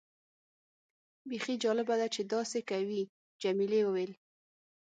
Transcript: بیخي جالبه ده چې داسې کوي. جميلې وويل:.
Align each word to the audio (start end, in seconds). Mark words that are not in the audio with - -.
بیخي 1.29 1.55
جالبه 1.63 1.95
ده 2.01 2.07
چې 2.15 2.21
داسې 2.33 2.59
کوي. 2.71 3.01
جميلې 3.41 3.81
وويل:. 3.83 4.11